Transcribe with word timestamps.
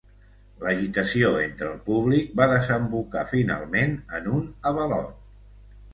L'agitació 0.61 1.27
entre 1.41 1.67
el 1.73 1.83
públic 1.91 2.33
va 2.41 2.47
desembocar 2.53 3.25
finalment 3.33 3.97
en 4.21 4.33
un 4.39 4.53
avalot. 4.71 5.17